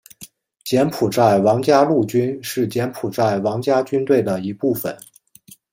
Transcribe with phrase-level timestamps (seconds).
[0.63, 4.97] 柬埔寨王家陆军是柬埔寨王家军队的一部分。